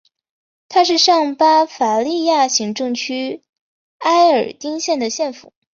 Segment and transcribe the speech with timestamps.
[0.67, 3.43] 它是上巴伐利亚行政区
[3.99, 5.53] 埃尔丁县的县府。